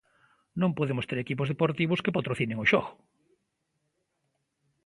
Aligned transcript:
Non 0.61 0.75
podemos 0.77 1.07
ter 1.09 1.17
equipos 1.19 1.49
deportivos 1.53 2.01
que 2.03 2.15
patrocinen 2.17 2.61
o 2.63 2.69
xogo. 2.71 2.91